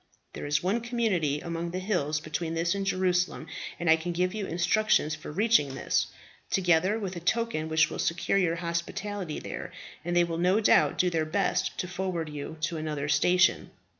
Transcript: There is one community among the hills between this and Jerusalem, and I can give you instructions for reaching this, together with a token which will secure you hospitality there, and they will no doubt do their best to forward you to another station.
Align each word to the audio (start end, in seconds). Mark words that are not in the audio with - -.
There 0.33 0.47
is 0.47 0.63
one 0.63 0.81
community 0.81 1.41
among 1.41 1.69
the 1.69 1.77
hills 1.77 2.19
between 2.19 2.55
this 2.55 2.73
and 2.73 2.87
Jerusalem, 2.87 3.45
and 3.79 3.87
I 3.87 3.97
can 3.97 4.13
give 4.13 4.33
you 4.33 4.47
instructions 4.47 5.13
for 5.13 5.31
reaching 5.31 5.75
this, 5.75 6.07
together 6.49 6.97
with 6.97 7.15
a 7.15 7.19
token 7.19 7.69
which 7.69 7.91
will 7.91 7.99
secure 7.99 8.39
you 8.39 8.55
hospitality 8.55 9.37
there, 9.37 9.71
and 10.03 10.15
they 10.15 10.23
will 10.23 10.39
no 10.39 10.59
doubt 10.59 10.97
do 10.97 11.11
their 11.11 11.25
best 11.25 11.77
to 11.77 11.87
forward 11.87 12.29
you 12.29 12.57
to 12.61 12.77
another 12.77 13.07
station. 13.09 13.69